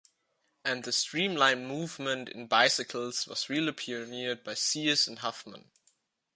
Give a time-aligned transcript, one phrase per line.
[0.65, 5.69] And the streamline movement in bicycles was really pioneered by Sears and Huffman.